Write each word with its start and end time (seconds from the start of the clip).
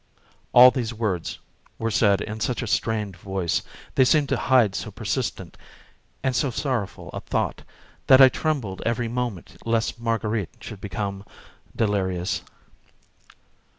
All 0.51 0.71
these 0.71 0.95
words 0.95 1.37
were 1.77 1.91
said 1.91 2.21
in 2.21 2.39
such 2.39 2.63
a 2.63 2.65
strained 2.65 3.15
voice, 3.17 3.61
they 3.93 4.03
seemed 4.03 4.29
to 4.29 4.35
hide 4.35 4.73
so 4.73 4.89
persistent 4.89 5.57
and 6.23 6.35
so 6.35 6.49
sorrowful 6.49 7.11
a 7.11 7.19
thought, 7.19 7.61
that 8.07 8.19
I 8.19 8.27
trembled 8.27 8.81
every 8.83 9.07
moment 9.07 9.57
lest 9.63 9.99
Marguerite 9.99 10.55
should 10.59 10.81
become 10.81 11.23
delirious. 11.75 12.41